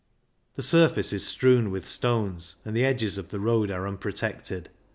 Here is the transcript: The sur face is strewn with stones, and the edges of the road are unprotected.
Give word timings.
The 0.55 0.63
sur 0.63 0.89
face 0.89 1.13
is 1.13 1.27
strewn 1.27 1.69
with 1.69 1.87
stones, 1.87 2.55
and 2.65 2.75
the 2.75 2.83
edges 2.83 3.19
of 3.19 3.29
the 3.29 3.39
road 3.39 3.69
are 3.69 3.87
unprotected. 3.87 4.71